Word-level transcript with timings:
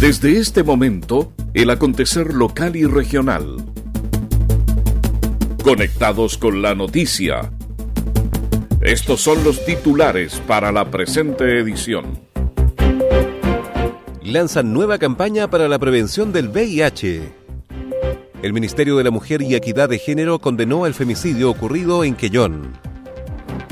Desde 0.00 0.38
este 0.38 0.62
momento, 0.62 1.32
el 1.54 1.70
acontecer 1.70 2.34
local 2.34 2.76
y 2.76 2.84
regional. 2.84 3.64
Conectados 5.64 6.36
con 6.36 6.60
la 6.60 6.74
noticia. 6.74 7.50
Estos 8.82 9.22
son 9.22 9.42
los 9.42 9.64
titulares 9.64 10.42
para 10.46 10.70
la 10.70 10.90
presente 10.90 11.58
edición. 11.58 12.20
Lanzan 14.22 14.74
nueva 14.74 14.98
campaña 14.98 15.48
para 15.48 15.66
la 15.66 15.78
prevención 15.78 16.30
del 16.30 16.50
VIH. 16.50 17.32
El 18.42 18.52
Ministerio 18.52 18.98
de 18.98 19.04
la 19.04 19.10
Mujer 19.10 19.40
y 19.40 19.54
Equidad 19.54 19.88
de 19.88 19.98
Género 19.98 20.40
condenó 20.40 20.84
el 20.84 20.92
femicidio 20.92 21.50
ocurrido 21.50 22.04
en 22.04 22.16
Quellón. 22.16 22.74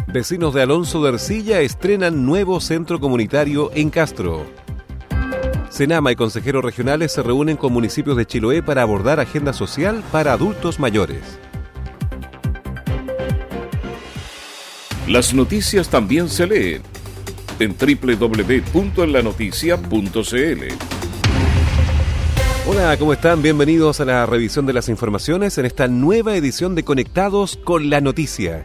Vecinos 0.06 0.54
de 0.54 0.62
Alonso 0.62 1.02
de 1.02 1.11
Ercilla 1.11 1.61
estrenan 1.61 2.25
nuevo 2.25 2.61
centro 2.61 2.98
comunitario 2.98 3.70
en 3.75 3.91
Castro. 3.91 4.64
Senama 5.75 6.11
y 6.12 6.14
consejeros 6.14 6.64
regionales 6.64 7.10
se 7.10 7.20
reúnen 7.20 7.56
con 7.56 7.73
municipios 7.73 8.16
de 8.16 8.24
Chiloé 8.24 8.62
para 8.62 8.82
abordar 8.82 9.19
agenda 9.19 9.52
social 9.52 10.05
para 10.12 10.32
adultos 10.32 10.78
mayores. 10.78 11.41
Las 15.09 15.34
noticias 15.34 15.88
también 15.88 16.29
se 16.29 16.46
leen 16.46 16.82
en 17.59 17.74
www.enlanoticia.cl. 17.77 20.65
Hola, 22.68 22.96
¿cómo 22.96 23.12
están? 23.12 23.43
Bienvenidos 23.43 23.98
a 23.98 24.04
la 24.04 24.27
revisión 24.27 24.66
de 24.66 24.74
las 24.74 24.88
informaciones 24.88 25.59
en 25.59 25.66
esta 25.66 25.88
nueva 25.88 26.37
edición 26.37 26.77
de 26.77 26.84
Conectados 26.84 27.56
con 27.56 27.91
la 27.91 28.01
Noticia. 28.01 28.65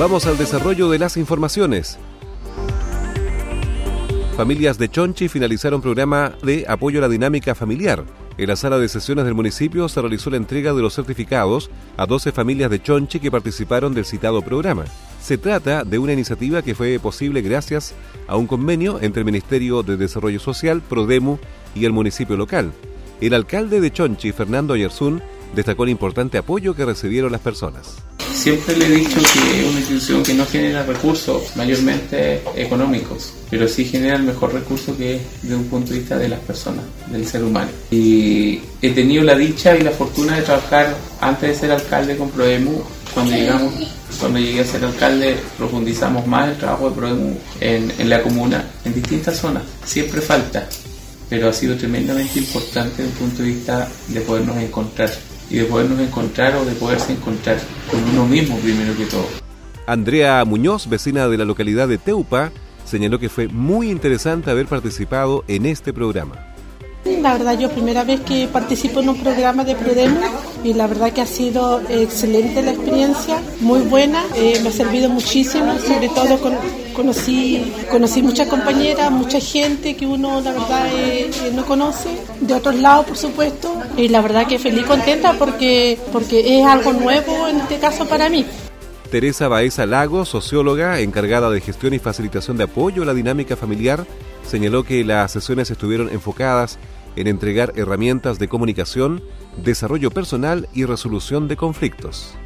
Vamos 0.00 0.24
al 0.24 0.38
desarrollo 0.38 0.88
de 0.88 0.98
las 0.98 1.18
informaciones. 1.18 1.98
Familias 4.34 4.78
de 4.78 4.88
Chonchi 4.88 5.28
finalizaron 5.28 5.82
programa 5.82 6.32
de 6.42 6.64
apoyo 6.66 7.00
a 7.00 7.02
la 7.02 7.08
dinámica 7.10 7.54
familiar. 7.54 8.04
En 8.38 8.48
la 8.48 8.56
sala 8.56 8.78
de 8.78 8.88
sesiones 8.88 9.26
del 9.26 9.34
municipio 9.34 9.90
se 9.90 10.00
realizó 10.00 10.30
la 10.30 10.38
entrega 10.38 10.72
de 10.72 10.80
los 10.80 10.94
certificados 10.94 11.70
a 11.98 12.06
12 12.06 12.32
familias 12.32 12.70
de 12.70 12.80
Chonchi 12.80 13.20
que 13.20 13.30
participaron 13.30 13.92
del 13.92 14.06
citado 14.06 14.40
programa. 14.40 14.86
Se 15.20 15.36
trata 15.36 15.84
de 15.84 15.98
una 15.98 16.14
iniciativa 16.14 16.62
que 16.62 16.74
fue 16.74 16.98
posible 16.98 17.42
gracias 17.42 17.92
a 18.26 18.36
un 18.36 18.46
convenio 18.46 19.02
entre 19.02 19.20
el 19.20 19.26
Ministerio 19.26 19.82
de 19.82 19.98
Desarrollo 19.98 20.40
Social, 20.40 20.80
Prodemu 20.80 21.36
y 21.74 21.84
el 21.84 21.92
municipio 21.92 22.38
local. 22.38 22.72
El 23.20 23.34
alcalde 23.34 23.82
de 23.82 23.92
Chonchi, 23.92 24.32
Fernando 24.32 24.72
Ayersun, 24.72 25.20
destacó 25.54 25.84
el 25.84 25.90
importante 25.90 26.38
apoyo 26.38 26.74
que 26.74 26.86
recibieron 26.86 27.32
las 27.32 27.42
personas. 27.42 28.02
Siempre 28.40 28.74
le 28.74 28.86
he 28.86 28.90
dicho 28.90 29.16
que 29.34 29.60
es 29.60 29.68
una 29.68 29.80
institución 29.80 30.22
que 30.22 30.32
no 30.32 30.46
genera 30.46 30.82
recursos 30.82 31.54
mayormente 31.56 32.40
económicos, 32.56 33.34
pero 33.50 33.68
sí 33.68 33.84
genera 33.84 34.16
el 34.16 34.22
mejor 34.22 34.54
recurso 34.54 34.96
que 34.96 35.16
es 35.16 35.22
desde 35.42 35.56
un 35.56 35.64
punto 35.64 35.92
de 35.92 35.98
vista 35.98 36.16
de 36.16 36.30
las 36.30 36.40
personas, 36.40 36.86
del 37.12 37.26
ser 37.26 37.44
humano. 37.44 37.68
Y 37.90 38.62
he 38.80 38.92
tenido 38.94 39.24
la 39.24 39.34
dicha 39.34 39.76
y 39.76 39.82
la 39.82 39.90
fortuna 39.90 40.36
de 40.36 40.42
trabajar 40.42 40.96
antes 41.20 41.50
de 41.50 41.54
ser 41.54 41.70
alcalde 41.70 42.16
con 42.16 42.30
Proemu. 42.30 42.80
Cuando 43.12 43.32
llegamos, 43.32 43.74
cuando 44.18 44.38
llegué 44.38 44.60
a 44.60 44.64
ser 44.64 44.86
alcalde, 44.86 45.36
profundizamos 45.58 46.26
más 46.26 46.48
el 46.48 46.56
trabajo 46.56 46.88
de 46.88 46.96
Proemu 46.96 47.36
en, 47.60 47.92
en 47.98 48.08
la 48.08 48.22
comuna, 48.22 48.64
en 48.86 48.94
distintas 48.94 49.36
zonas. 49.36 49.64
Siempre 49.84 50.22
falta, 50.22 50.66
pero 51.28 51.50
ha 51.50 51.52
sido 51.52 51.76
tremendamente 51.76 52.38
importante 52.38 53.02
desde 53.02 53.12
un 53.12 53.18
punto 53.18 53.42
de 53.42 53.48
vista 53.50 53.86
de 54.08 54.20
podernos 54.22 54.56
encontrar 54.56 55.10
y 55.50 55.56
de 55.56 55.64
podernos 55.64 56.00
encontrar 56.00 56.56
o 56.56 56.64
de 56.64 56.72
poderse 56.72 57.12
encontrar 57.12 57.58
con 57.90 58.02
uno 58.10 58.26
mismo 58.26 58.56
primero 58.58 58.96
que 58.96 59.04
todo. 59.06 59.26
Andrea 59.86 60.44
Muñoz, 60.44 60.88
vecina 60.88 61.28
de 61.28 61.36
la 61.36 61.44
localidad 61.44 61.88
de 61.88 61.98
Teupa, 61.98 62.52
señaló 62.84 63.18
que 63.18 63.28
fue 63.28 63.48
muy 63.48 63.90
interesante 63.90 64.50
haber 64.50 64.66
participado 64.66 65.44
en 65.48 65.66
este 65.66 65.92
programa. 65.92 66.36
La 67.04 67.32
verdad, 67.32 67.58
yo 67.58 67.70
primera 67.70 68.04
vez 68.04 68.20
que 68.20 68.46
participo 68.46 69.00
en 69.00 69.08
un 69.08 69.20
programa 69.20 69.64
de 69.64 69.74
Prodemo 69.74 70.20
y 70.62 70.74
la 70.74 70.86
verdad 70.86 71.12
que 71.12 71.22
ha 71.22 71.26
sido 71.26 71.80
excelente 71.88 72.62
la 72.62 72.72
experiencia, 72.72 73.40
muy 73.60 73.80
buena, 73.80 74.22
eh, 74.36 74.60
me 74.62 74.68
ha 74.68 74.72
servido 74.72 75.08
muchísimo, 75.08 75.78
sobre 75.78 76.08
todo 76.10 76.38
con, 76.38 76.52
conocí, 77.00 77.72
conocí 77.90 78.20
muchas 78.20 78.46
compañeras, 78.46 79.10
mucha 79.10 79.40
gente 79.40 79.96
que 79.96 80.06
uno 80.06 80.42
la 80.42 80.52
verdad 80.52 80.86
eh, 80.92 81.30
eh, 81.30 81.52
no 81.54 81.64
conoce, 81.64 82.10
de 82.42 82.52
otros 82.52 82.74
lados 82.74 83.06
por 83.06 83.16
supuesto, 83.16 83.74
y 83.96 84.08
la 84.08 84.20
verdad 84.20 84.46
que 84.46 84.58
feliz 84.58 84.84
contenta 84.84 85.32
porque, 85.38 85.98
porque 86.12 86.58
es 86.58 86.66
algo 86.66 86.92
nuevo 86.92 87.48
en 87.48 87.56
este 87.56 87.78
caso 87.78 88.06
para 88.06 88.28
mí. 88.28 88.44
Teresa 89.10 89.48
Baeza 89.48 89.86
Lago, 89.86 90.26
socióloga 90.26 91.00
encargada 91.00 91.50
de 91.50 91.62
gestión 91.62 91.94
y 91.94 91.98
facilitación 91.98 92.58
de 92.58 92.64
apoyo 92.64 93.02
a 93.02 93.06
la 93.06 93.14
dinámica 93.14 93.56
familiar, 93.56 94.04
señaló 94.46 94.84
que 94.84 95.02
las 95.02 95.32
sesiones 95.32 95.70
estuvieron 95.70 96.10
enfocadas 96.10 96.78
en 97.16 97.28
entregar 97.28 97.72
herramientas 97.76 98.38
de 98.38 98.48
comunicación, 98.48 99.22
desarrollo 99.56 100.10
personal 100.10 100.68
y 100.74 100.84
resolución 100.84 101.48
de 101.48 101.56
conflictos. 101.56 102.36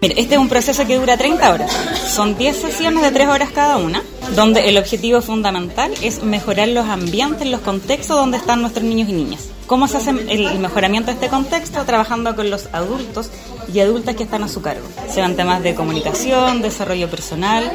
Mire, 0.00 0.18
este 0.18 0.36
es 0.36 0.40
un 0.40 0.48
proceso 0.48 0.86
que 0.86 0.98
dura 0.98 1.18
30 1.18 1.52
horas. 1.52 1.70
Son 2.08 2.38
10 2.38 2.56
sesiones 2.56 3.02
de 3.02 3.10
3 3.10 3.28
horas 3.28 3.50
cada 3.50 3.76
una, 3.76 4.02
donde 4.34 4.70
el 4.70 4.78
objetivo 4.78 5.20
fundamental 5.20 5.92
es 6.02 6.22
mejorar 6.22 6.68
los 6.68 6.86
ambientes, 6.86 7.46
los 7.46 7.60
contextos 7.60 8.16
donde 8.16 8.38
están 8.38 8.62
nuestros 8.62 8.82
niños 8.82 9.10
y 9.10 9.12
niñas. 9.12 9.48
¿Cómo 9.66 9.88
se 9.88 9.98
hace 9.98 10.10
el 10.10 10.58
mejoramiento 10.58 11.08
de 11.08 11.14
este 11.14 11.28
contexto? 11.28 11.84
Trabajando 11.84 12.34
con 12.34 12.48
los 12.48 12.70
adultos 12.72 13.28
y 13.72 13.80
adultas 13.80 14.16
que 14.16 14.22
están 14.22 14.42
a 14.42 14.48
su 14.48 14.62
cargo. 14.62 14.86
Se 15.12 15.20
van 15.20 15.36
temas 15.36 15.62
de 15.62 15.74
comunicación, 15.74 16.62
desarrollo 16.62 17.10
personal, 17.10 17.70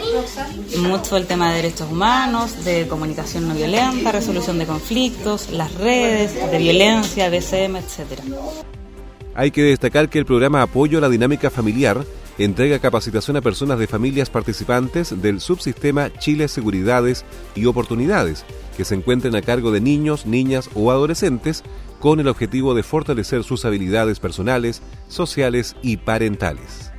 mucho 0.79 1.17
el 1.17 1.27
tema 1.27 1.51
de 1.51 1.57
derechos 1.57 1.91
humanos, 1.91 2.65
de 2.65 2.87
comunicación 2.87 3.47
no 3.47 3.53
violenta, 3.53 4.11
resolución 4.11 4.57
de 4.57 4.65
conflictos, 4.65 5.51
las 5.51 5.71
redes, 5.75 6.33
de 6.51 6.57
violencia, 6.57 7.29
BCM, 7.29 7.77
etcétera. 7.77 8.23
Hay 9.35 9.51
que 9.51 9.63
destacar 9.63 10.07
que 10.07 10.17
el 10.17 10.25
programa 10.25 10.61
Apoyo 10.61 10.97
a 10.97 11.01
la 11.01 11.09
Dinámica 11.09 11.49
Familiar 11.49 12.05
entrega 12.37 12.79
capacitación 12.79 13.35
a 13.35 13.41
personas 13.41 13.77
de 13.79 13.87
familias 13.87 14.29
participantes 14.29 15.21
del 15.21 15.41
subsistema 15.41 16.09
Chile 16.19 16.47
Seguridades 16.47 17.25
y 17.53 17.65
Oportunidades, 17.65 18.45
que 18.77 18.85
se 18.85 18.95
encuentren 18.95 19.35
a 19.35 19.41
cargo 19.41 19.71
de 19.71 19.81
niños, 19.81 20.25
niñas 20.25 20.69
o 20.73 20.89
adolescentes 20.89 21.63
con 21.99 22.21
el 22.21 22.29
objetivo 22.29 22.73
de 22.75 22.83
fortalecer 22.83 23.43
sus 23.43 23.65
habilidades 23.65 24.19
personales, 24.19 24.81
sociales 25.09 25.75
y 25.81 25.97
parentales. 25.97 26.91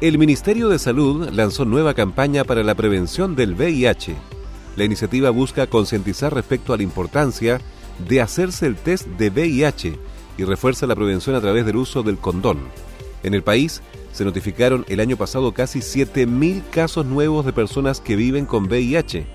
El 0.00 0.16
Ministerio 0.18 0.68
de 0.68 0.78
Salud 0.78 1.28
lanzó 1.30 1.64
nueva 1.64 1.94
campaña 1.94 2.44
para 2.44 2.62
la 2.62 2.76
prevención 2.76 3.34
del 3.34 3.54
VIH. 3.54 4.14
La 4.76 4.84
iniciativa 4.84 5.30
busca 5.30 5.66
concientizar 5.66 6.32
respecto 6.32 6.72
a 6.72 6.76
la 6.76 6.84
importancia 6.84 7.60
de 8.08 8.20
hacerse 8.20 8.66
el 8.66 8.76
test 8.76 9.08
de 9.08 9.30
VIH 9.30 9.98
y 10.38 10.44
refuerza 10.44 10.86
la 10.86 10.96
prevención 10.96 11.36
a 11.36 11.40
través 11.40 11.66
del 11.66 11.76
uso 11.76 12.02
del 12.02 12.16
condón. 12.16 12.58
En 13.22 13.34
el 13.34 13.42
país 13.42 13.82
se 14.12 14.24
notificaron 14.24 14.86
el 14.88 15.00
año 15.00 15.16
pasado 15.16 15.52
casi 15.52 15.80
7.000 15.80 16.62
casos 16.70 17.04
nuevos 17.04 17.44
de 17.44 17.52
personas 17.52 18.00
que 18.00 18.16
viven 18.16 18.46
con 18.46 18.64
VIH. 18.64 19.26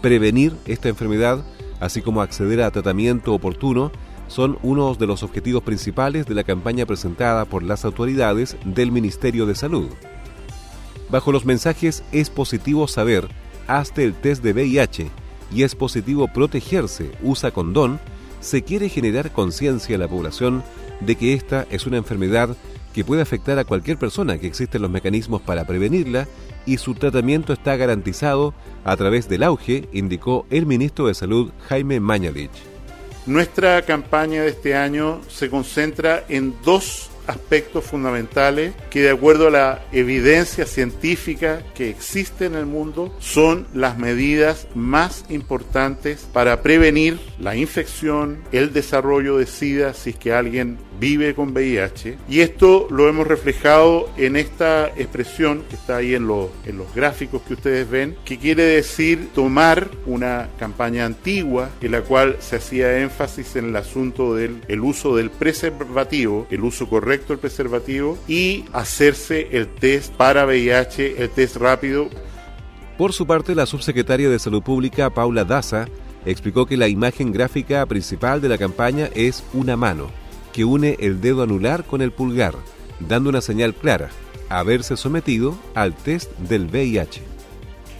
Prevenir 0.00 0.54
esta 0.66 0.88
enfermedad, 0.88 1.44
así 1.80 2.02
como 2.02 2.22
acceder 2.22 2.62
a 2.62 2.70
tratamiento 2.70 3.32
oportuno, 3.32 3.90
son 4.28 4.58
uno 4.62 4.94
de 4.94 5.06
los 5.06 5.22
objetivos 5.22 5.62
principales 5.62 6.26
de 6.26 6.34
la 6.34 6.44
campaña 6.44 6.86
presentada 6.86 7.44
por 7.44 7.62
las 7.62 7.84
autoridades 7.84 8.56
del 8.64 8.92
Ministerio 8.92 9.46
de 9.46 9.54
Salud. 9.54 9.88
Bajo 11.10 11.32
los 11.32 11.44
mensajes 11.44 12.02
es 12.12 12.30
positivo 12.30 12.88
saber, 12.88 13.28
hazte 13.66 14.04
el 14.04 14.14
test 14.14 14.42
de 14.42 14.52
VIH 14.52 15.10
y 15.54 15.62
es 15.62 15.74
positivo 15.74 16.28
protegerse, 16.28 17.10
usa 17.22 17.50
condón, 17.50 18.00
se 18.42 18.62
quiere 18.62 18.90
generar 18.90 19.30
conciencia 19.32 19.94
en 19.94 20.00
la 20.00 20.08
población 20.08 20.62
de 21.00 21.16
que 21.16 21.32
esta 21.32 21.66
es 21.70 21.86
una 21.86 21.96
enfermedad 21.96 22.56
que 22.92 23.04
puede 23.04 23.22
afectar 23.22 23.58
a 23.58 23.64
cualquier 23.64 23.96
persona, 23.96 24.38
que 24.38 24.46
existen 24.46 24.82
los 24.82 24.90
mecanismos 24.90 25.40
para 25.40 25.64
prevenirla 25.64 26.28
y 26.66 26.76
su 26.76 26.94
tratamiento 26.94 27.52
está 27.52 27.76
garantizado 27.76 28.52
a 28.84 28.96
través 28.96 29.28
del 29.28 29.44
auge, 29.44 29.88
indicó 29.92 30.46
el 30.50 30.66
ministro 30.66 31.06
de 31.06 31.14
Salud 31.14 31.50
Jaime 31.68 32.00
Mañalich. 32.00 32.50
Nuestra 33.24 33.82
campaña 33.82 34.42
de 34.42 34.48
este 34.48 34.74
año 34.74 35.20
se 35.28 35.48
concentra 35.48 36.24
en 36.28 36.54
dos 36.64 37.11
aspectos 37.26 37.84
fundamentales 37.84 38.74
que 38.90 39.02
de 39.02 39.10
acuerdo 39.10 39.48
a 39.48 39.50
la 39.50 39.84
evidencia 39.92 40.66
científica 40.66 41.62
que 41.74 41.88
existe 41.90 42.46
en 42.46 42.54
el 42.54 42.66
mundo 42.66 43.14
son 43.18 43.66
las 43.74 43.98
medidas 43.98 44.66
más 44.74 45.24
importantes 45.28 46.28
para 46.32 46.62
prevenir 46.62 47.20
la 47.38 47.56
infección, 47.56 48.42
el 48.52 48.72
desarrollo 48.72 49.36
de 49.36 49.46
SIDA 49.46 49.94
si 49.94 50.10
es 50.10 50.16
que 50.16 50.32
alguien 50.32 50.78
vive 51.02 51.34
con 51.34 51.52
VIH. 51.52 52.16
Y 52.28 52.40
esto 52.42 52.86
lo 52.88 53.08
hemos 53.08 53.26
reflejado 53.26 54.08
en 54.16 54.36
esta 54.36 54.86
expresión 54.86 55.64
que 55.68 55.74
está 55.74 55.96
ahí 55.96 56.14
en 56.14 56.28
los, 56.28 56.50
en 56.64 56.78
los 56.78 56.94
gráficos 56.94 57.42
que 57.42 57.54
ustedes 57.54 57.90
ven, 57.90 58.14
que 58.24 58.38
quiere 58.38 58.62
decir 58.62 59.30
tomar 59.34 59.90
una 60.06 60.48
campaña 60.60 61.04
antigua 61.04 61.70
en 61.80 61.90
la 61.90 62.02
cual 62.02 62.36
se 62.38 62.54
hacía 62.54 63.00
énfasis 63.00 63.56
en 63.56 63.70
el 63.70 63.76
asunto 63.76 64.36
del 64.36 64.60
el 64.68 64.80
uso 64.80 65.16
del 65.16 65.30
preservativo, 65.30 66.46
el 66.52 66.62
uso 66.62 66.88
correcto 66.88 67.32
del 67.32 67.40
preservativo 67.40 68.16
y 68.28 68.64
hacerse 68.72 69.48
el 69.50 69.66
test 69.66 70.14
para 70.14 70.46
VIH, 70.46 71.20
el 71.20 71.30
test 71.30 71.56
rápido. 71.56 72.10
Por 72.96 73.12
su 73.12 73.26
parte, 73.26 73.56
la 73.56 73.66
subsecretaria 73.66 74.30
de 74.30 74.38
Salud 74.38 74.62
Pública, 74.62 75.10
Paula 75.10 75.42
Daza, 75.42 75.88
explicó 76.24 76.64
que 76.64 76.76
la 76.76 76.86
imagen 76.86 77.32
gráfica 77.32 77.84
principal 77.86 78.40
de 78.40 78.48
la 78.48 78.56
campaña 78.58 79.10
es 79.16 79.42
una 79.52 79.76
mano 79.76 80.21
que 80.52 80.64
une 80.64 80.96
el 81.00 81.20
dedo 81.20 81.42
anular 81.42 81.84
con 81.84 82.02
el 82.02 82.12
pulgar, 82.12 82.54
dando 83.00 83.30
una 83.30 83.40
señal 83.40 83.74
clara, 83.74 84.10
haberse 84.48 84.96
sometido 84.96 85.56
al 85.74 85.94
test 85.94 86.30
del 86.38 86.66
VIH. 86.66 87.22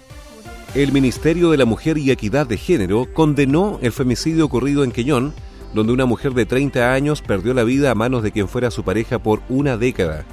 El 0.73 0.93
Ministerio 0.93 1.51
de 1.51 1.57
la 1.57 1.65
Mujer 1.65 1.97
y 1.97 2.11
Equidad 2.11 2.47
de 2.47 2.55
Género 2.55 3.05
condenó 3.13 3.77
el 3.81 3.91
femicidio 3.91 4.45
ocurrido 4.45 4.85
en 4.85 4.93
Queñón, 4.93 5.33
donde 5.73 5.91
una 5.91 6.05
mujer 6.05 6.33
de 6.33 6.45
30 6.45 6.93
años 6.93 7.21
perdió 7.21 7.53
la 7.53 7.65
vida 7.65 7.91
a 7.91 7.95
manos 7.95 8.23
de 8.23 8.31
quien 8.31 8.47
fuera 8.47 8.71
su 8.71 8.85
pareja 8.85 9.19
por 9.19 9.41
una 9.49 9.75
década. 9.75 10.23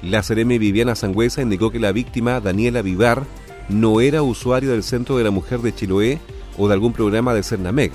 La 0.00 0.22
Ceremi 0.22 0.56
Viviana 0.56 0.94
Sangüesa 0.94 1.42
indicó 1.42 1.70
que 1.70 1.78
la 1.78 1.92
víctima, 1.92 2.40
Daniela 2.40 2.80
Vivar, 2.80 3.24
no 3.68 4.00
era 4.00 4.22
usuaria 4.22 4.70
del 4.70 4.82
Centro 4.82 5.18
de 5.18 5.24
la 5.24 5.30
Mujer 5.30 5.60
de 5.60 5.74
Chiloé 5.74 6.20
o 6.56 6.68
de 6.68 6.72
algún 6.72 6.94
programa 6.94 7.34
de 7.34 7.42
Cernameg. 7.42 7.92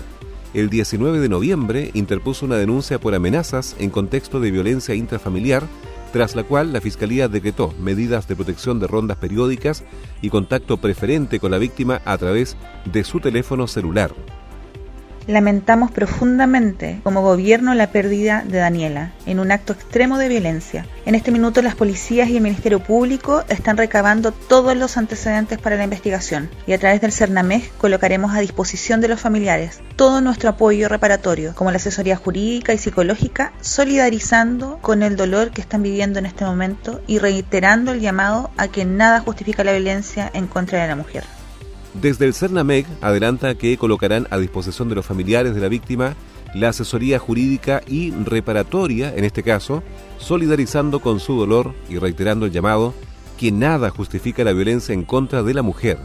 El 0.54 0.70
19 0.70 1.20
de 1.20 1.30
noviembre 1.30 1.90
interpuso 1.96 2.46
una 2.46 2.58
denuncia 2.58 3.00
por 3.00 3.16
amenazas 3.16 3.76
en 3.80 3.90
contexto 3.90 4.40
de 4.40 4.52
violencia 4.52 4.94
intrafamiliar 4.94 5.64
tras 6.12 6.36
la 6.36 6.44
cual 6.44 6.74
la 6.74 6.82
Fiscalía 6.82 7.28
decretó 7.28 7.74
medidas 7.80 8.28
de 8.28 8.36
protección 8.36 8.80
de 8.80 8.88
rondas 8.88 9.18
periódicas 9.18 9.84
y 10.22 10.30
contacto 10.30 10.78
preferente 10.78 11.40
con 11.40 11.52
la 11.52 11.58
víctima 11.58 12.02
a 12.06 12.18
través 12.18 12.58
de 12.86 13.04
su 13.04 13.20
teléfono 13.20 13.68
celular. 13.68 14.14
Lamentamos 15.28 15.92
profundamente 15.92 17.02
como 17.04 17.22
gobierno 17.22 17.74
la 17.74 17.92
pérdida 17.92 18.46
de 18.48 18.60
Daniela 18.60 19.12
en 19.26 19.40
un 19.40 19.52
acto 19.52 19.74
extremo 19.74 20.18
de 20.18 20.30
violencia. 20.30 20.86
En 21.06 21.16
este 21.16 21.32
minuto 21.32 21.62
las 21.62 21.76
policías 21.76 22.30
y 22.30 22.38
el 22.38 22.44
Ministerio 22.44 22.82
Público 22.82 23.44
están 23.50 23.76
recabando 23.76 24.32
todos 24.32 24.78
los 24.78 24.96
antecedentes 24.96 25.60
para 25.60 25.76
la 25.76 25.84
investigación 25.84 26.50
y 26.66 26.72
a 26.72 26.80
través 26.80 27.02
del 27.02 27.12
CERNAMEG 27.12 27.70
colocaremos 27.78 28.34
a 28.34 28.40
disposición 28.40 29.02
de 29.02 29.10
los 29.10 29.20
familiares 29.20 29.82
todo 29.98 30.22
nuestro 30.22 30.50
apoyo 30.50 30.88
reparatorio, 30.88 31.54
como 31.56 31.72
la 31.72 31.78
asesoría 31.78 32.16
jurídica 32.16 32.74
y 32.74 32.78
psicológica, 32.78 33.52
solidarizando 33.60 34.78
con 34.82 35.04
el 35.04 35.18
dolor 35.18 35.52
que 35.52 35.60
están 35.60 35.84
viviendo 35.84 36.20
en 36.20 36.28
este 36.28 36.46
momento 36.46 37.02
y 37.06 37.18
reiterando 37.18 37.92
el 37.92 38.00
llamado 38.00 38.50
a 38.58 38.68
que 38.68 38.86
nada 38.86 39.20
justifica 39.20 39.64
la 39.64 39.74
violencia 39.74 40.30
en 40.34 40.48
contra 40.48 40.82
de 40.82 40.88
la 40.88 40.96
mujer. 40.96 41.24
Desde 42.02 42.26
el 42.26 42.36
CERNAMEG 42.36 42.86
adelanta 43.02 43.56
que 43.56 43.76
colocarán 43.78 44.28
a 44.30 44.38
disposición 44.38 44.88
de 44.88 44.96
los 44.96 45.06
familiares 45.06 45.56
de 45.56 45.62
la 45.62 45.68
víctima 45.68 46.16
la 46.54 46.70
asesoría 46.70 47.18
jurídica 47.18 47.82
y 47.88 48.12
reparatoria, 48.12 49.14
en 49.16 49.24
este 49.24 49.42
caso, 49.42 49.84
solidarizando 50.20 51.00
con 51.00 51.20
su 51.20 51.38
dolor 51.40 51.74
y 51.90 51.98
reiterando 51.98 52.46
el 52.46 52.52
llamado 52.52 52.94
que 53.38 53.52
nada 53.52 53.90
justifica 53.90 54.44
la 54.44 54.54
violencia 54.54 54.94
en 54.94 55.04
contra 55.04 55.42
de 55.42 55.54
la 55.54 55.64
mujer. 55.64 55.98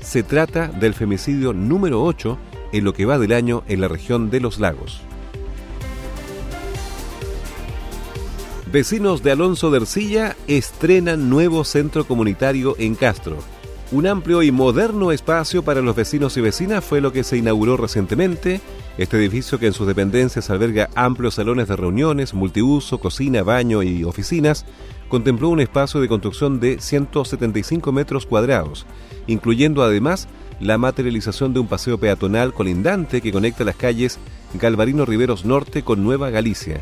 Se 0.00 0.24
trata 0.24 0.66
del 0.68 0.94
femicidio 0.94 1.52
número 1.52 2.02
8 2.02 2.38
en 2.72 2.84
lo 2.84 2.92
que 2.92 3.06
va 3.06 3.18
del 3.18 3.32
año 3.32 3.62
en 3.68 3.80
la 3.80 3.88
región 3.88 4.28
de 4.30 4.40
los 4.40 4.58
lagos. 4.58 5.02
Vecinos 8.72 9.22
de 9.22 9.30
Alonso 9.30 9.70
de 9.70 9.78
Ercilla 9.78 10.36
estrenan 10.48 11.28
nuevo 11.28 11.62
centro 11.62 12.06
comunitario 12.06 12.74
en 12.78 12.94
Castro. 12.94 13.36
Un 13.92 14.06
amplio 14.06 14.42
y 14.42 14.50
moderno 14.50 15.12
espacio 15.12 15.62
para 15.62 15.82
los 15.82 15.94
vecinos 15.94 16.38
y 16.38 16.40
vecinas 16.40 16.82
fue 16.82 17.02
lo 17.02 17.12
que 17.12 17.24
se 17.24 17.36
inauguró 17.36 17.76
recientemente. 17.76 18.62
Este 18.96 19.18
edificio 19.18 19.58
que 19.58 19.66
en 19.66 19.74
sus 19.74 19.86
dependencias 19.86 20.48
alberga 20.48 20.88
amplios 20.94 21.34
salones 21.34 21.68
de 21.68 21.76
reuniones, 21.76 22.32
multiuso, 22.32 22.96
cocina, 23.00 23.42
baño 23.42 23.82
y 23.82 24.04
oficinas, 24.04 24.64
contempló 25.10 25.50
un 25.50 25.60
espacio 25.60 26.00
de 26.00 26.08
construcción 26.08 26.58
de 26.58 26.80
175 26.80 27.92
metros 27.92 28.24
cuadrados, 28.24 28.86
incluyendo 29.26 29.82
además 29.82 30.26
la 30.58 30.78
materialización 30.78 31.52
de 31.52 31.60
un 31.60 31.66
paseo 31.66 31.98
peatonal 31.98 32.54
colindante 32.54 33.20
que 33.20 33.30
conecta 33.30 33.62
las 33.62 33.76
calles 33.76 34.18
Galvarino 34.54 35.04
Riveros 35.04 35.44
Norte 35.44 35.82
con 35.82 36.02
Nueva 36.02 36.30
Galicia. 36.30 36.80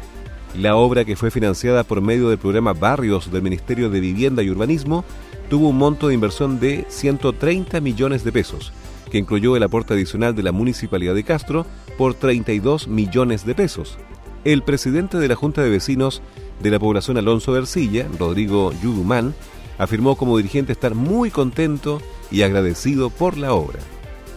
La 0.56 0.76
obra, 0.76 1.04
que 1.04 1.16
fue 1.16 1.32
financiada 1.32 1.82
por 1.82 2.02
medio 2.02 2.28
del 2.28 2.38
programa 2.38 2.72
Barrios 2.72 3.32
del 3.32 3.42
Ministerio 3.42 3.90
de 3.90 3.98
Vivienda 3.98 4.44
y 4.44 4.50
Urbanismo, 4.50 5.04
tuvo 5.50 5.68
un 5.68 5.76
monto 5.76 6.08
de 6.08 6.14
inversión 6.14 6.60
de 6.60 6.86
130 6.88 7.80
millones 7.80 8.24
de 8.24 8.32
pesos, 8.32 8.72
que 9.10 9.18
incluyó 9.18 9.56
el 9.56 9.64
aporte 9.64 9.92
adicional 9.92 10.34
de 10.34 10.44
la 10.44 10.52
Municipalidad 10.52 11.14
de 11.14 11.24
Castro 11.24 11.66
por 11.98 12.14
32 12.14 12.86
millones 12.86 13.44
de 13.44 13.56
pesos. 13.56 13.98
El 14.44 14.62
presidente 14.62 15.18
de 15.18 15.26
la 15.26 15.34
Junta 15.34 15.62
de 15.62 15.68
Vecinos 15.68 16.22
de 16.62 16.70
la 16.70 16.78
población 16.78 17.18
Alonso 17.18 17.52
de 17.52 17.58
Ercilla, 17.58 18.06
Rodrigo 18.16 18.72
Yudumán, 18.80 19.34
afirmó 19.76 20.16
como 20.16 20.36
dirigente 20.36 20.72
estar 20.72 20.94
muy 20.94 21.30
contento 21.30 22.00
y 22.30 22.42
agradecido 22.42 23.10
por 23.10 23.36
la 23.36 23.52
obra. 23.52 23.80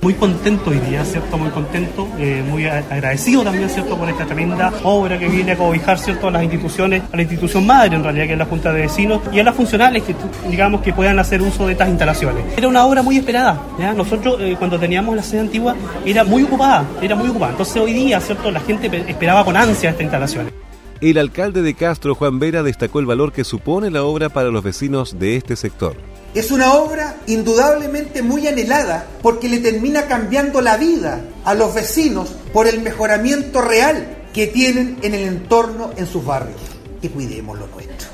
Muy 0.04 0.16
contento 0.16 0.70
hoy 0.70 0.80
día, 0.80 1.06
¿cierto? 1.06 1.38
Muy 1.38 1.50
contento, 1.50 2.10
eh, 2.20 2.44
muy 2.46 2.66
agradecido 2.66 3.42
también, 3.42 3.70
¿cierto? 3.70 3.98
Por 3.98 4.10
esta 4.10 4.26
tremenda 4.26 4.70
obra 4.84 5.18
que 5.18 5.30
viene 5.30 5.54
a 5.54 5.58
cobijar, 5.58 5.98
¿cierto? 5.98 6.28
A 6.28 6.32
las 6.32 6.44
instituciones, 6.44 7.04
a 7.10 7.16
la 7.16 7.22
institución 7.22 7.66
madre 7.66 7.96
en 7.96 8.04
realidad, 8.04 8.26
que 8.26 8.34
es 8.34 8.38
la 8.38 8.46
Junta 8.46 8.74
de 8.74 8.82
Vecinos, 8.82 9.22
y 9.32 9.40
a 9.40 9.46
las 9.46 9.56
funcionales 9.56 10.04
que, 10.04 10.14
digamos, 10.50 10.82
que 10.82 10.92
puedan 10.92 11.20
hacer 11.20 11.42
uso 11.42 11.68
de 11.68 11.72
estas 11.72 11.88
instalaciones. 11.88 12.44
Era 12.58 12.68
una 12.68 12.86
obra 12.86 13.02
muy 13.02 13.16
esperada, 13.16 13.62
¿ya? 13.80 13.94
Nosotros, 13.94 14.42
eh, 14.42 14.58
cuando 14.60 14.78
teníamos 14.78 15.16
la 15.16 15.24
sede 15.24 15.40
antigua, 15.40 15.74
era 16.06 16.26
muy 16.26 16.44
ocupada, 16.44 16.84
era 17.02 17.16
muy 17.16 17.30
ocupada. 17.30 17.52
Entonces 17.52 17.78
hoy 17.78 17.94
día, 17.94 18.20
¿cierto? 18.20 18.52
La 18.52 18.60
gente 18.60 19.06
esperaba 19.08 19.46
con 19.46 19.56
ansia 19.56 19.92
esta 19.92 20.04
instalación. 20.04 20.52
El 21.00 21.18
alcalde 21.18 21.62
de 21.62 21.76
Castro, 21.76 22.14
Juan 22.14 22.40
Vera, 22.40 22.62
destacó 22.62 23.00
el 23.00 23.06
valor 23.06 23.32
que 23.32 23.46
supone 23.46 23.90
la 23.90 24.04
obra 24.04 24.28
para 24.28 24.50
los 24.50 24.64
vecinos 24.66 25.18
de 25.18 25.38
este 25.38 25.56
sector. 25.56 25.96
Es 26.34 26.50
una 26.50 26.74
obra 26.74 27.18
indudablemente 27.28 28.24
muy 28.24 28.48
anhelada 28.48 29.06
porque 29.22 29.48
le 29.48 29.60
termina 29.60 30.08
cambiando 30.08 30.62
la 30.62 30.78
vida 30.78 31.22
a 31.46 31.54
los 31.54 31.76
vecinos 31.76 32.30
por 32.52 32.68
el 32.68 32.82
mejoramiento 32.82 33.62
real 33.62 34.24
que 34.34 34.48
tienen 34.48 34.98
en 35.04 35.14
el 35.14 35.28
entorno 35.28 35.92
en 35.96 36.08
sus 36.08 36.26
barrios. 36.26 36.60
Que 37.02 37.12
cuidemos 37.12 37.60
lo 37.60 37.68
nuestro. 37.68 38.10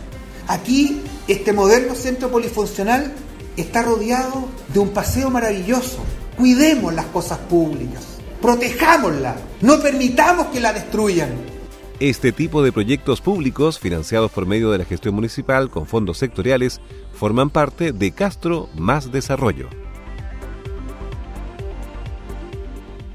Aquí, 0.47 1.01
este 1.27 1.53
moderno 1.53 1.95
centro 1.95 2.29
polifuncional 2.29 3.13
está 3.55 3.83
rodeado 3.83 4.49
de 4.73 4.79
un 4.79 4.89
paseo 4.89 5.29
maravilloso. 5.29 5.99
Cuidemos 6.37 6.93
las 6.93 7.05
cosas 7.05 7.37
públicas, 7.37 8.03
protejámoslas, 8.41 9.35
no 9.61 9.79
permitamos 9.79 10.47
que 10.47 10.59
la 10.59 10.73
destruyan. 10.73 11.29
Este 11.99 12.31
tipo 12.31 12.63
de 12.63 12.71
proyectos 12.71 13.19
públicos, 13.19 13.77
financiados 13.77 14.31
por 14.31 14.45
medio 14.45 14.71
de 14.71 14.77
la 14.77 14.85
gestión 14.85 15.15
municipal 15.15 15.69
con 15.69 15.85
fondos 15.85 16.17
sectoriales, 16.17 16.79
forman 17.11 17.49
parte 17.49 17.91
de 17.91 18.11
Castro 18.11 18.69
Más 18.77 19.11
Desarrollo. 19.11 19.67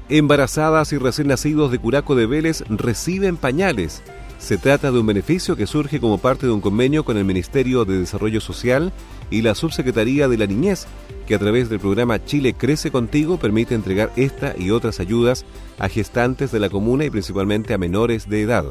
Embarazadas 0.07 0.93
y 0.93 0.99
recién 0.99 1.29
nacidos 1.29 1.71
de 1.71 1.79
Curaco 1.79 2.13
de 2.13 2.27
Vélez 2.27 2.63
reciben 2.69 3.37
pañales. 3.37 4.03
Se 4.37 4.59
trata 4.59 4.91
de 4.91 4.99
un 4.99 5.07
beneficio 5.07 5.55
que 5.55 5.65
surge 5.65 5.99
como 5.99 6.19
parte 6.19 6.45
de 6.45 6.51
un 6.51 6.61
convenio 6.61 7.03
con 7.03 7.17
el 7.17 7.25
Ministerio 7.25 7.85
de 7.85 7.97
Desarrollo 7.97 8.39
Social 8.39 8.93
y 9.31 9.41
la 9.41 9.55
Subsecretaría 9.55 10.27
de 10.27 10.37
la 10.37 10.45
Niñez, 10.45 10.85
que 11.25 11.35
a 11.35 11.39
través 11.39 11.69
del 11.69 11.79
programa 11.79 12.23
Chile 12.23 12.53
Crece 12.53 12.91
Contigo 12.91 13.37
permite 13.37 13.75
entregar 13.75 14.11
esta 14.15 14.53
y 14.57 14.71
otras 14.71 14.99
ayudas 14.99 15.45
a 15.79 15.89
gestantes 15.89 16.51
de 16.51 16.59
la 16.59 16.69
comuna 16.69 17.05
y 17.05 17.09
principalmente 17.09 17.73
a 17.73 17.77
menores 17.77 18.29
de 18.29 18.41
edad. 18.41 18.65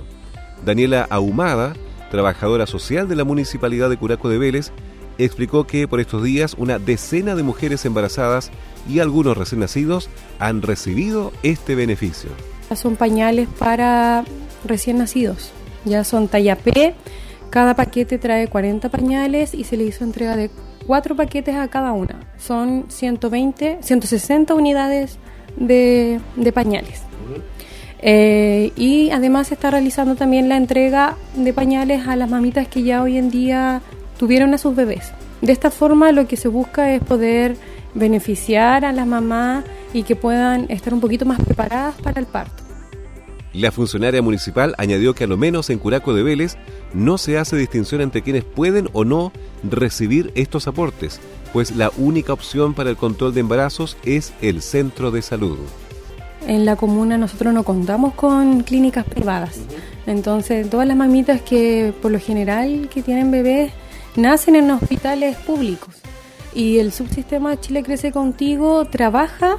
Daniela 0.64 1.06
Ahumada, 1.10 1.74
trabajadora 2.10 2.66
social 2.66 3.08
de 3.08 3.16
la 3.16 3.24
Municipalidad 3.24 3.90
de 3.90 3.96
Curaco 3.96 4.28
de 4.28 4.38
Vélez, 4.38 4.72
explicó 5.18 5.66
que 5.66 5.86
por 5.86 6.00
estos 6.00 6.22
días 6.22 6.54
una 6.58 6.78
decena 6.78 7.34
de 7.34 7.42
mujeres 7.42 7.84
embarazadas 7.84 8.50
y 8.88 8.98
algunos 8.98 9.36
recién 9.36 9.60
nacidos 9.60 10.08
han 10.38 10.62
recibido 10.62 11.32
este 11.42 11.74
beneficio. 11.74 12.30
Son 12.74 12.96
pañales 12.96 13.48
para 13.58 14.24
recién 14.64 14.98
nacidos, 14.98 15.52
ya 15.84 16.02
son 16.02 16.28
talla 16.28 16.56
P, 16.56 16.94
cada 17.50 17.76
paquete 17.76 18.18
trae 18.18 18.48
40 18.48 18.88
pañales 18.88 19.54
y 19.54 19.62
se 19.62 19.76
le 19.76 19.84
hizo 19.84 20.02
entrega 20.02 20.36
de 20.36 20.50
cuatro 20.86 21.16
paquetes 21.16 21.56
a 21.56 21.68
cada 21.68 21.92
una. 21.92 22.20
Son 22.38 22.86
120, 22.88 23.78
160 23.80 24.54
unidades 24.54 25.18
de, 25.56 26.20
pañales. 26.52 27.02
Eh, 28.00 28.72
y 28.76 29.10
además 29.10 29.48
se 29.48 29.54
está 29.54 29.70
realizando 29.70 30.14
también 30.14 30.48
la 30.48 30.56
entrega 30.56 31.16
de 31.34 31.52
pañales 31.52 32.06
a 32.06 32.16
las 32.16 32.28
mamitas 32.28 32.68
que 32.68 32.82
ya 32.82 33.02
hoy 33.02 33.16
en 33.16 33.30
día 33.30 33.80
tuvieron 34.18 34.52
a 34.54 34.58
sus 34.58 34.76
bebés. 34.76 35.12
De 35.40 35.52
esta 35.52 35.70
forma 35.70 36.12
lo 36.12 36.26
que 36.26 36.36
se 36.36 36.48
busca 36.48 36.92
es 36.92 37.02
poder 37.02 37.56
beneficiar 37.94 38.84
a 38.84 38.92
las 38.92 39.06
mamás 39.06 39.64
y 39.92 40.02
que 40.02 40.16
puedan 40.16 40.66
estar 40.70 40.92
un 40.92 41.00
poquito 41.00 41.24
más 41.24 41.40
preparadas 41.40 41.94
para 42.02 42.20
el 42.20 42.26
parto. 42.26 42.62
La 43.52 43.70
funcionaria 43.70 44.20
municipal 44.20 44.74
añadió 44.78 45.14
que 45.14 45.24
a 45.24 45.26
lo 45.28 45.36
menos 45.36 45.70
en 45.70 45.78
Curaco 45.78 46.12
de 46.12 46.24
Vélez 46.24 46.56
no 46.94 47.18
se 47.18 47.38
hace 47.38 47.56
distinción 47.56 48.00
entre 48.00 48.22
quienes 48.22 48.44
pueden 48.44 48.88
o 48.92 49.04
no 49.04 49.32
recibir 49.62 50.32
estos 50.34 50.66
aportes, 50.68 51.20
pues 51.52 51.76
la 51.76 51.90
única 51.98 52.32
opción 52.32 52.74
para 52.74 52.90
el 52.90 52.96
control 52.96 53.34
de 53.34 53.40
embarazos 53.40 53.96
es 54.04 54.32
el 54.40 54.62
centro 54.62 55.10
de 55.10 55.22
salud. 55.22 55.58
En 56.46 56.64
la 56.64 56.76
comuna 56.76 57.18
nosotros 57.18 57.52
no 57.54 57.64
contamos 57.64 58.14
con 58.14 58.62
clínicas 58.62 59.04
privadas, 59.04 59.60
entonces 60.06 60.68
todas 60.68 60.86
las 60.86 60.96
mamitas 60.96 61.40
que 61.40 61.92
por 62.00 62.12
lo 62.12 62.20
general 62.20 62.88
que 62.92 63.02
tienen 63.02 63.30
bebés 63.30 63.72
nacen 64.16 64.56
en 64.56 64.70
hospitales 64.70 65.36
públicos. 65.36 65.94
Y 66.54 66.78
el 66.78 66.92
subsistema 66.92 67.58
Chile 67.60 67.82
Crece 67.82 68.12
Contigo 68.12 68.84
trabaja 68.84 69.58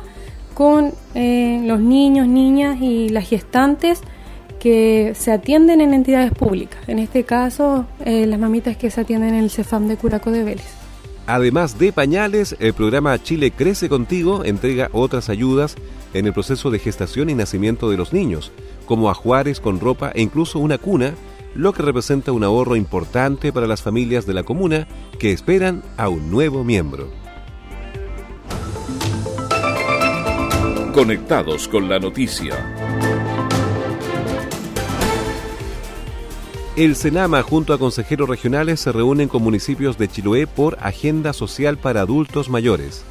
con 0.53 0.93
eh, 1.13 1.61
los 1.65 1.81
niños, 1.81 2.27
niñas 2.27 2.77
y 2.81 3.09
las 3.09 3.27
gestantes 3.27 4.01
que 4.65 5.13
se 5.15 5.31
atienden 5.31 5.79
en 5.79 5.93
entidades 5.93 6.31
públicas. 6.31 6.79
En 6.87 6.97
este 6.97 7.23
caso, 7.23 7.85
eh, 8.03 8.25
las 8.25 8.39
mamitas 8.39 8.75
que 8.75 8.89
se 8.89 8.99
atienden 8.99 9.35
en 9.35 9.43
el 9.43 9.51
CEFAM 9.51 9.87
de 9.87 9.95
Curaco 9.95 10.31
de 10.31 10.43
Vélez. 10.43 10.65
Además 11.27 11.77
de 11.77 11.93
pañales, 11.93 12.55
el 12.59 12.73
programa 12.73 13.21
Chile 13.21 13.51
Crece 13.51 13.89
Contigo 13.89 14.43
entrega 14.43 14.89
otras 14.91 15.29
ayudas 15.29 15.75
en 16.15 16.25
el 16.25 16.33
proceso 16.33 16.71
de 16.71 16.79
gestación 16.79 17.29
y 17.29 17.35
nacimiento 17.35 17.91
de 17.91 17.97
los 17.97 18.11
niños, 18.11 18.51
como 18.87 19.11
ajuares 19.11 19.59
con 19.59 19.79
ropa 19.79 20.11
e 20.15 20.23
incluso 20.23 20.57
una 20.57 20.79
cuna 20.79 21.13
lo 21.53 21.71
que 21.71 21.83
representa 21.83 22.31
un 22.31 22.43
ahorro 22.43 22.75
importante 22.75 23.53
para 23.53 23.67
las 23.67 23.83
familias 23.83 24.25
de 24.25 24.33
la 24.33 24.41
comuna 24.41 24.87
que 25.19 25.31
esperan 25.31 25.83
a 25.95 26.09
un 26.09 26.31
nuevo 26.31 26.63
miembro. 26.63 27.11
Conectados 30.91 31.67
con 31.67 31.87
la 31.87 31.99
noticia. 31.99 32.84
El 36.75 36.97
Senama 36.97 37.41
junto 37.41 37.73
a 37.73 37.79
consejeros 37.79 38.27
regionales 38.27 38.81
se 38.81 38.91
reúnen 38.91 39.29
con 39.29 39.41
municipios 39.41 39.97
de 39.97 40.09
Chiloé 40.09 40.45
por 40.45 40.77
Agenda 40.81 41.31
Social 41.31 41.77
para 41.77 42.01
Adultos 42.01 42.49
Mayores. 42.49 43.05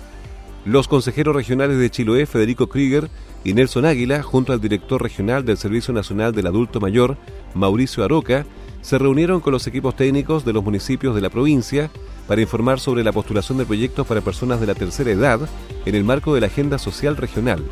Los 0.66 0.86
consejeros 0.86 1.34
regionales 1.34 1.78
de 1.78 1.88
Chiloé, 1.88 2.26
Federico 2.26 2.68
Krieger 2.68 3.08
y 3.42 3.54
Nelson 3.54 3.86
Águila, 3.86 4.22
junto 4.22 4.52
al 4.52 4.60
director 4.60 5.02
regional 5.02 5.46
del 5.46 5.56
Servicio 5.56 5.94
Nacional 5.94 6.34
del 6.34 6.46
Adulto 6.46 6.78
Mayor, 6.78 7.16
Mauricio 7.54 8.04
Aroca, 8.04 8.44
se 8.82 8.98
reunieron 8.98 9.40
con 9.40 9.54
los 9.54 9.66
equipos 9.66 9.96
técnicos 9.96 10.44
de 10.44 10.52
los 10.52 10.62
municipios 10.62 11.14
de 11.14 11.22
la 11.22 11.30
provincia 11.30 11.90
para 12.28 12.42
informar 12.42 12.80
sobre 12.80 13.02
la 13.02 13.12
postulación 13.12 13.56
de 13.56 13.64
proyectos 13.64 14.06
para 14.06 14.20
personas 14.20 14.60
de 14.60 14.66
la 14.66 14.74
tercera 14.74 15.10
edad 15.10 15.40
en 15.86 15.94
el 15.94 16.04
marco 16.04 16.34
de 16.34 16.42
la 16.42 16.48
Agenda 16.48 16.76
Social 16.76 17.16
Regional. 17.16 17.64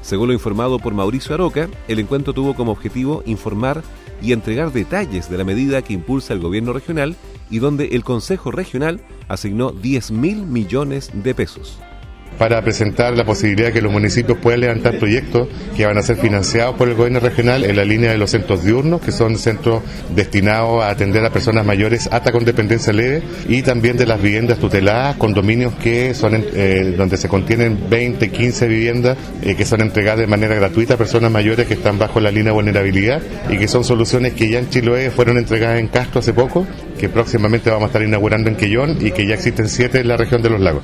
Según 0.00 0.28
lo 0.28 0.34
informado 0.34 0.78
por 0.78 0.94
Mauricio 0.94 1.34
Aroca, 1.34 1.68
el 1.88 1.98
encuentro 1.98 2.32
tuvo 2.32 2.54
como 2.54 2.72
objetivo 2.72 3.22
informar 3.26 3.82
y 4.24 4.32
entregar 4.32 4.72
detalles 4.72 5.28
de 5.28 5.36
la 5.36 5.44
medida 5.44 5.82
que 5.82 5.92
impulsa 5.92 6.32
el 6.32 6.40
gobierno 6.40 6.72
regional 6.72 7.14
y 7.50 7.58
donde 7.58 7.88
el 7.88 8.04
Consejo 8.04 8.50
Regional 8.50 9.00
asignó 9.28 9.70
10 9.70 10.12
mil 10.12 10.46
millones 10.46 11.10
de 11.12 11.34
pesos 11.34 11.78
para 12.38 12.62
presentar 12.62 13.16
la 13.16 13.24
posibilidad 13.24 13.68
de 13.68 13.72
que 13.72 13.80
los 13.80 13.92
municipios 13.92 14.38
puedan 14.38 14.60
levantar 14.60 14.98
proyectos 14.98 15.48
que 15.76 15.86
van 15.86 15.98
a 15.98 16.02
ser 16.02 16.16
financiados 16.16 16.74
por 16.76 16.88
el 16.88 16.94
gobierno 16.94 17.20
regional 17.20 17.64
en 17.64 17.76
la 17.76 17.84
línea 17.84 18.10
de 18.10 18.18
los 18.18 18.30
centros 18.30 18.64
diurnos, 18.64 19.00
que 19.00 19.12
son 19.12 19.38
centros 19.38 19.82
destinados 20.14 20.82
a 20.82 20.90
atender 20.90 21.24
a 21.24 21.30
personas 21.30 21.64
mayores 21.64 22.08
hasta 22.10 22.32
con 22.32 22.44
dependencia 22.44 22.92
leve, 22.92 23.22
y 23.48 23.62
también 23.62 23.96
de 23.96 24.06
las 24.06 24.20
viviendas 24.20 24.58
tuteladas, 24.58 25.16
condominios 25.16 25.74
que 25.74 26.14
son 26.14 26.34
eh, 26.34 26.94
donde 26.96 27.16
se 27.16 27.28
contienen 27.28 27.78
20, 27.88 28.30
15 28.30 28.68
viviendas 28.68 29.16
eh, 29.42 29.54
que 29.54 29.64
son 29.64 29.80
entregadas 29.80 30.20
de 30.20 30.26
manera 30.26 30.54
gratuita 30.54 30.94
a 30.94 30.96
personas 30.96 31.30
mayores 31.30 31.66
que 31.66 31.74
están 31.74 31.98
bajo 31.98 32.20
la 32.20 32.30
línea 32.30 32.46
de 32.46 32.52
vulnerabilidad 32.52 33.22
y 33.48 33.58
que 33.58 33.68
son 33.68 33.84
soluciones 33.84 34.34
que 34.34 34.48
ya 34.48 34.58
en 34.58 34.68
Chiloé 34.68 35.10
fueron 35.10 35.38
entregadas 35.38 35.78
en 35.78 35.88
Castro 35.88 36.20
hace 36.20 36.32
poco, 36.32 36.66
que 36.98 37.08
próximamente 37.08 37.70
vamos 37.70 37.84
a 37.84 37.86
estar 37.86 38.02
inaugurando 38.02 38.48
en 38.48 38.56
Quellón 38.56 38.98
y 39.00 39.12
que 39.12 39.26
ya 39.26 39.34
existen 39.34 39.68
siete 39.68 40.00
en 40.00 40.08
la 40.08 40.16
región 40.16 40.42
de 40.42 40.50
los 40.50 40.60
lagos. 40.60 40.82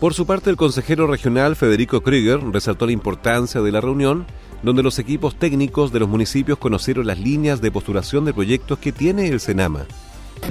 Por 0.00 0.14
su 0.14 0.26
parte, 0.26 0.48
el 0.48 0.56
consejero 0.56 1.08
regional 1.08 1.56
Federico 1.56 2.02
Krieger 2.02 2.38
resaltó 2.52 2.86
la 2.86 2.92
importancia 2.92 3.60
de 3.60 3.72
la 3.72 3.80
reunión, 3.80 4.26
donde 4.62 4.84
los 4.84 5.00
equipos 5.00 5.34
técnicos 5.36 5.92
de 5.92 5.98
los 5.98 6.08
municipios 6.08 6.56
conocieron 6.56 7.06
las 7.08 7.18
líneas 7.18 7.60
de 7.60 7.72
postulación 7.72 8.24
de 8.24 8.32
proyectos 8.32 8.78
que 8.78 8.92
tiene 8.92 9.26
el 9.26 9.40
Senama. 9.40 9.86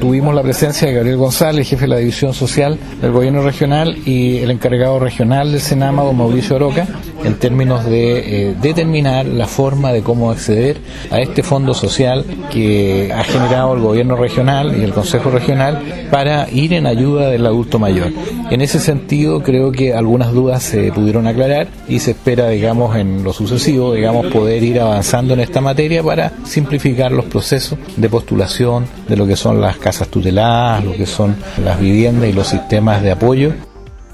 Tuvimos 0.01 0.35
la 0.35 0.43
presencia 0.43 0.89
de 0.89 0.95
Gabriel 0.95 1.15
González, 1.15 1.69
jefe 1.69 1.83
de 1.83 1.87
la 1.87 1.97
División 1.97 2.33
Social 2.33 2.77
del 3.01 3.13
Gobierno 3.13 3.41
Regional, 3.41 3.97
y 4.05 4.39
el 4.39 4.51
encargado 4.51 4.99
regional 4.99 5.53
del 5.53 5.61
Senama, 5.61 6.03
don 6.03 6.17
Mauricio 6.17 6.57
Oroca, 6.57 6.85
en 7.27 7.35
términos 7.35 7.85
de 7.85 8.49
eh, 8.49 8.55
determinar 8.61 9.25
la 9.25 9.47
forma 9.47 9.91
de 9.91 10.01
cómo 10.01 10.31
acceder 10.31 10.77
a 11.11 11.19
este 11.19 11.43
fondo 11.43 11.73
social 11.73 12.25
que 12.49 13.11
ha 13.13 13.23
generado 13.23 13.75
el 13.75 13.81
Gobierno 13.81 14.15
Regional 14.15 14.75
y 14.79 14.83
el 14.83 14.93
Consejo 14.93 15.29
Regional 15.29 16.07
para 16.09 16.49
ir 16.49 16.73
en 16.73 16.87
ayuda 16.87 17.29
del 17.29 17.45
adulto 17.45 17.79
mayor. 17.79 18.11
En 18.49 18.61
ese 18.61 18.79
sentido, 18.79 19.43
creo 19.43 19.71
que 19.71 19.93
algunas 19.93 20.31
dudas 20.31 20.63
se 20.63 20.91
pudieron 20.93 21.27
aclarar 21.27 21.67
y 21.87 21.99
se 21.99 22.11
espera, 22.11 22.49
digamos, 22.49 22.95
en 22.95 23.23
lo 23.23 23.33
sucesivo, 23.33 23.93
digamos, 23.93 24.27
poder 24.27 24.63
ir 24.63 24.79
avanzando 24.79 25.33
en 25.33 25.41
esta 25.41 25.59
materia 25.59 26.01
para 26.01 26.31
simplificar 26.45 27.11
los 27.11 27.25
procesos 27.25 27.77
de 27.97 28.09
postulación 28.09 28.85
de 29.07 29.17
lo 29.17 29.27
que 29.27 29.35
son 29.35 29.59
las 29.59 29.77
casas 29.77 30.07
tuteladas, 30.07 30.83
lo 30.83 30.93
que 30.93 31.05
son 31.05 31.35
las 31.63 31.79
viviendas 31.79 32.29
y 32.29 32.33
los 32.33 32.47
sistemas 32.47 33.03
de 33.03 33.11
apoyo. 33.11 33.53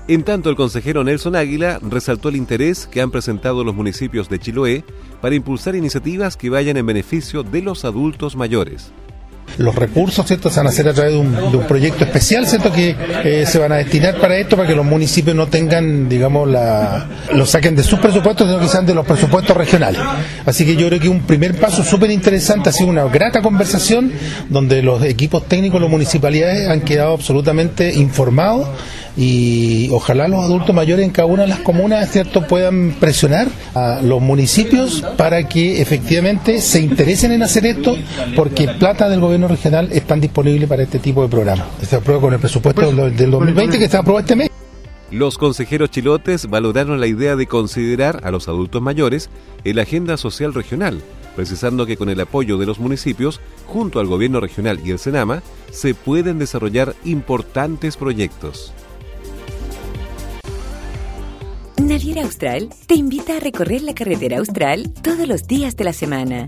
En 0.08 0.24
tanto, 0.24 0.50
el 0.50 0.58
consejero 0.58 1.04
Nelson 1.06 1.38
Águila 1.38 1.80
resaltó 1.82 2.28
el 2.28 2.36
interés 2.36 2.88
que 2.88 3.02
han 3.02 3.10
presentado 3.10 3.64
los 3.64 3.74
municipios 3.74 4.28
de 4.28 4.38
Chiloé 4.38 4.84
para 5.22 5.36
impulsar 5.36 5.76
iniciativas 5.76 6.36
que 6.36 6.50
vayan 6.50 6.76
en 6.76 6.86
beneficio 6.86 7.44
de 7.44 7.62
los 7.62 7.86
adultos 7.86 8.36
mayores 8.36 8.92
los 9.58 9.76
recursos 9.76 10.26
¿cierto? 10.26 10.50
se 10.50 10.60
van 10.60 10.68
a 10.68 10.70
hacer 10.70 10.88
a 10.88 10.94
través 10.94 11.14
de 11.14 11.20
un, 11.20 11.64
proyecto 11.68 12.04
especial 12.04 12.48
¿cierto? 12.48 12.72
que 12.72 12.96
eh, 13.24 13.46
se 13.46 13.60
van 13.60 13.72
a 13.72 13.76
destinar 13.76 14.20
para 14.20 14.38
esto, 14.38 14.56
para 14.56 14.68
que 14.68 14.76
los 14.76 14.86
municipios 14.86 15.36
no 15.36 15.48
tengan, 15.48 16.10
digamos, 16.10 16.50
la, 16.50 17.08
lo 17.34 17.46
saquen 17.46 17.76
de 17.76 17.84
sus 17.84 18.00
presupuestos, 18.00 18.48
sino 18.48 18.60
que 18.60 18.68
sean 18.68 18.86
de 18.86 18.96
los 18.96 19.06
presupuestos 19.06 19.56
regionales. 19.56 20.02
Así 20.46 20.66
que 20.66 20.76
yo 20.76 20.88
creo 20.88 21.00
que 21.00 21.10
un 21.10 21.22
primer 21.22 21.56
paso 21.60 21.84
súper 21.84 22.12
interesante, 22.12 22.70
ha 22.70 22.74
sido 22.74 22.90
una 22.90 23.06
grata 23.06 23.42
conversación 23.42 24.12
donde 24.50 24.82
los 24.82 25.04
equipos 25.04 25.48
técnicos, 25.48 25.80
las 25.82 25.90
municipalidades 25.90 26.68
han 26.68 26.82
quedado 26.82 27.14
absolutamente 27.14 27.94
informados 27.94 28.68
y 29.16 29.90
ojalá 29.92 30.28
los 30.28 30.44
adultos 30.44 30.76
mayores 30.76 31.06
en 31.06 31.12
cada 31.12 31.28
una 31.28 31.44
de 31.44 31.50
las 31.50 31.60
comunas 31.60 32.10
cierto 32.12 32.48
puedan 32.48 32.96
presionar 33.00 33.48
a 33.76 34.02
los 34.02 34.22
municipios 34.22 35.04
para 35.18 35.48
que 35.48 35.82
efectivamente 35.82 36.62
se 36.62 36.82
interesen 36.82 37.32
en 37.32 37.44
hacer 37.44 37.66
esto 37.66 37.96
porque 38.36 38.68
plata 38.68 39.10
del 39.10 39.20
gobierno 39.20 39.48
regional 39.48 39.90
están 39.92 40.20
disponibles 40.20 40.68
para 40.68 40.84
este 40.84 41.00
tipo 41.00 41.22
de 41.22 41.30
programas. 41.30 41.68
Se 41.88 41.96
aprueba 41.96 42.22
con 42.22 42.34
el 42.34 42.40
presupuesto 42.40 42.92
del 42.92 43.32
2020 43.32 43.78
que 43.78 43.90
se 43.90 43.98
aprobó 43.98 44.20
este 44.20 44.36
mes. 44.36 44.50
Los 45.12 45.38
consejeros 45.38 45.92
chilotes 45.92 46.50
valoraron 46.50 47.00
la 47.00 47.06
idea 47.06 47.36
de 47.36 47.46
considerar 47.46 48.22
a 48.24 48.32
los 48.32 48.48
adultos 48.48 48.82
mayores 48.82 49.30
en 49.64 49.76
la 49.76 49.84
agenda 49.84 50.18
social 50.18 50.56
regional, 50.56 51.04
precisando 51.36 51.86
que 51.86 51.98
con 51.98 52.10
el 52.10 52.20
apoyo 52.20 52.58
de 52.58 52.66
los 52.66 52.80
municipios, 52.80 53.40
junto 53.68 54.00
al 54.00 54.08
gobierno 54.08 54.40
regional 54.40 54.80
y 54.84 54.90
el 54.90 54.98
Senama, 54.98 55.44
se 55.72 55.94
pueden 55.94 56.40
desarrollar 56.40 56.96
importantes 57.06 57.96
proyectos. 57.96 58.74
Naviera 61.84 62.24
Austral 62.24 62.70
te 62.88 62.96
invita 62.96 63.36
a 63.36 63.40
recorrer 63.42 63.82
la 63.82 63.94
carretera 63.94 64.38
austral 64.38 64.94
todos 65.02 65.28
los 65.28 65.48
días 65.48 65.76
de 65.76 65.84
la 65.84 65.92
semana. 65.92 66.48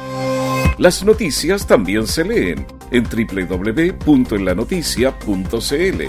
Las 0.77 1.03
noticias 1.03 1.67
también 1.67 2.07
se 2.07 2.23
leen 2.23 2.65
en 2.91 3.03
www.enlanoticia.cl. 3.03 6.01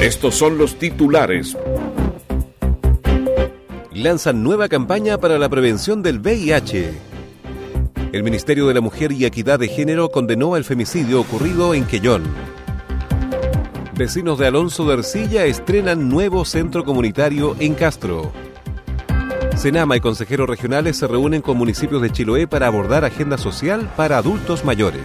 Estos 0.00 0.34
son 0.34 0.58
los 0.58 0.78
titulares. 0.78 1.56
Lanzan 3.92 4.44
nueva 4.44 4.68
campaña 4.68 5.18
para 5.18 5.38
la 5.38 5.48
prevención 5.48 6.02
del 6.02 6.20
VIH. 6.20 6.90
El 8.12 8.22
Ministerio 8.22 8.68
de 8.68 8.74
la 8.74 8.80
Mujer 8.80 9.10
y 9.12 9.24
Equidad 9.24 9.58
de 9.58 9.68
Género 9.68 10.10
condenó 10.10 10.56
el 10.56 10.64
femicidio 10.64 11.20
ocurrido 11.20 11.74
en 11.74 11.84
Quellón. 11.84 12.22
Vecinos 13.96 14.38
de 14.38 14.46
Alonso 14.46 14.86
de 14.86 14.94
Ercilla 14.94 15.44
estrenan 15.44 16.08
nuevo 16.08 16.44
centro 16.44 16.84
comunitario 16.84 17.56
en 17.58 17.74
Castro. 17.74 18.32
Senama 19.58 19.96
y 19.96 20.00
consejeros 20.00 20.48
regionales 20.48 20.96
se 20.96 21.08
reúnen 21.08 21.42
con 21.42 21.56
municipios 21.56 22.00
de 22.00 22.12
Chiloé 22.12 22.46
para 22.46 22.68
abordar 22.68 23.04
agenda 23.04 23.36
social 23.36 23.90
para 23.96 24.16
adultos 24.16 24.64
mayores. 24.64 25.02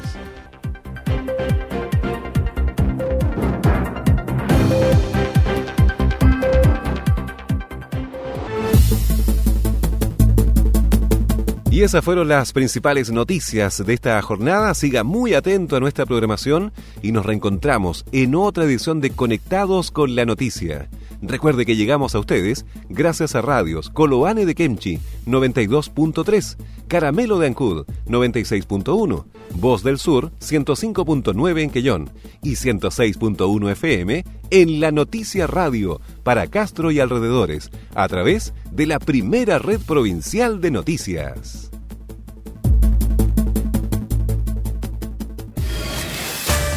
Esas 11.84 12.06
fueron 12.06 12.30
las 12.30 12.54
principales 12.54 13.12
noticias 13.12 13.86
de 13.86 13.94
esta 13.94 14.22
jornada. 14.22 14.74
Siga 14.74 15.04
muy 15.04 15.34
atento 15.34 15.76
a 15.76 15.82
nuestra 15.82 16.06
programación 16.06 16.72
y 17.02 17.12
nos 17.12 17.26
reencontramos 17.26 18.06
en 18.14 18.36
otra 18.36 18.64
edición 18.64 19.02
de 19.02 19.10
Conectados 19.10 19.92
con 19.92 20.16
la 20.16 20.24
Noticia. 20.24 20.88
Recuerde 21.22 21.66
que 21.66 21.76
llegamos 21.76 22.16
a 22.16 22.20
ustedes 22.20 22.66
gracias 22.88 23.36
a 23.36 23.42
radios 23.42 23.90
Coloane 23.90 24.46
de 24.46 24.56
Kemchi 24.56 25.02
92.3, 25.28 26.56
Caramelo 26.88 27.38
de 27.40 27.48
Ancud 27.48 27.86
96.1, 28.08 29.26
Voz 29.56 29.84
del 29.84 30.00
Sur 30.00 30.32
105.9 30.40 31.62
en 31.64 31.70
Quellón 31.70 32.10
y 32.42 32.52
106.1 32.52 33.72
FM 33.72 34.24
en 34.52 34.80
La 34.80 34.94
Noticia 34.94 35.48
Radio 35.48 36.00
para 36.24 36.48
Castro 36.48 36.92
y 36.92 37.02
alrededores 37.02 37.72
a 37.94 38.08
través 38.08 38.54
de 38.72 38.86
la 38.86 39.00
primera 39.00 39.60
red 39.60 39.82
provincial 39.82 40.62
de 40.62 40.72
noticias. 40.72 41.73